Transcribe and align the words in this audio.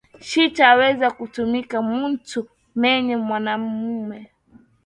Shita 0.29 0.65
weza 0.79 1.07
kutumikiya 1.17 1.79
muntu 1.89 2.39
miye 2.79 3.15
mwanamuke 3.27 4.19